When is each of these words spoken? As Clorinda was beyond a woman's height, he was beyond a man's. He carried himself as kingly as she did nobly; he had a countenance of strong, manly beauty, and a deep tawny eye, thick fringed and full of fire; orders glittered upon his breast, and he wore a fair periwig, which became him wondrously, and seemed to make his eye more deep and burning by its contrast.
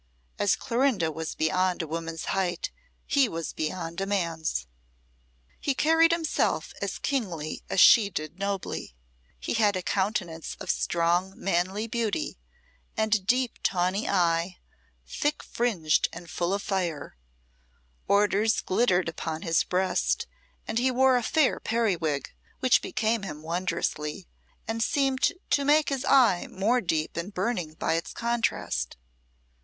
As 0.39 0.55
Clorinda 0.55 1.11
was 1.11 1.35
beyond 1.35 1.83
a 1.83 1.87
woman's 1.87 2.25
height, 2.33 2.71
he 3.05 3.29
was 3.29 3.53
beyond 3.53 4.01
a 4.01 4.07
man's. 4.07 4.65
He 5.59 5.75
carried 5.75 6.11
himself 6.11 6.73
as 6.81 6.97
kingly 6.97 7.61
as 7.69 7.79
she 7.79 8.09
did 8.09 8.39
nobly; 8.39 8.95
he 9.39 9.53
had 9.53 9.75
a 9.75 9.83
countenance 9.83 10.57
of 10.59 10.71
strong, 10.71 11.33
manly 11.37 11.85
beauty, 11.85 12.39
and 12.97 13.13
a 13.13 13.19
deep 13.19 13.59
tawny 13.61 14.09
eye, 14.09 14.57
thick 15.07 15.43
fringed 15.43 16.09
and 16.11 16.31
full 16.31 16.51
of 16.51 16.63
fire; 16.63 17.15
orders 18.07 18.61
glittered 18.61 19.07
upon 19.07 19.43
his 19.43 19.63
breast, 19.63 20.25
and 20.67 20.79
he 20.79 20.89
wore 20.89 21.15
a 21.15 21.21
fair 21.21 21.59
periwig, 21.59 22.33
which 22.59 22.81
became 22.81 23.21
him 23.21 23.43
wondrously, 23.43 24.27
and 24.67 24.81
seemed 24.83 25.31
to 25.51 25.63
make 25.63 25.89
his 25.89 26.03
eye 26.05 26.47
more 26.47 26.81
deep 26.81 27.15
and 27.15 27.35
burning 27.35 27.75
by 27.75 27.93
its 27.93 28.11
contrast. 28.13 28.97